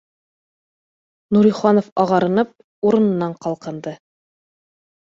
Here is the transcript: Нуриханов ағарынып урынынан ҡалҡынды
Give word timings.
Нуриханов 1.35 1.91
ағарынып 2.05 2.55
урынынан 2.91 3.39
ҡалҡынды 3.47 3.97